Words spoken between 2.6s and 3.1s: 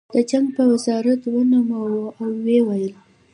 ویل